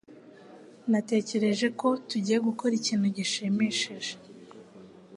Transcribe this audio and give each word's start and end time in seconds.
Natekereje 0.91 1.67
ko 1.79 1.87
tugiye 2.09 2.37
gukora 2.47 2.73
ikintu 2.79 3.07
gishimishije. 3.17 4.13